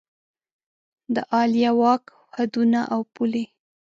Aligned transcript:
د 1.13 1.15
عالیه 1.31 1.71
واک 1.79 2.03
حدونه 2.35 2.81
او 2.93 3.01
پولې 3.13 3.45